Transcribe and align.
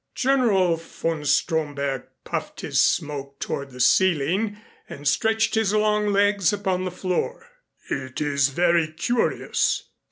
General 0.15 0.77
von 0.77 1.23
Stromberg 1.25 2.05
puffed 2.23 2.61
his 2.61 2.79
smoke 2.81 3.37
toward 3.37 3.69
the 3.69 3.79
ceiling 3.79 4.57
and 4.89 5.07
stretched 5.07 5.53
his 5.53 5.75
long 5.75 6.07
legs 6.07 6.51
upon 6.51 6.85
the 6.85 6.89
floor. 6.89 7.47
"It 7.87 8.19
is 8.19 8.49
very 8.49 8.87
curious. 8.91 9.89